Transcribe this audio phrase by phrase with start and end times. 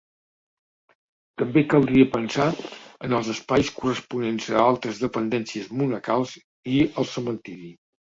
[1.41, 2.47] També caldria pensar
[3.09, 6.39] en els espais corresponents a altres dependències monacals
[6.77, 7.75] i al cementiri.